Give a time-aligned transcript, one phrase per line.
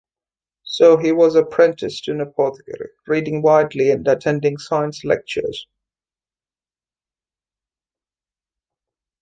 [0.63, 5.67] So he was apprenticed to an apothecary, reading widely and attending science lectures.